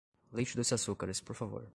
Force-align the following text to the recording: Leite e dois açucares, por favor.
Leite 0.37 0.53
e 0.55 0.57
dois 0.59 0.73
açucares, 0.77 1.19
por 1.27 1.35
favor. 1.35 1.63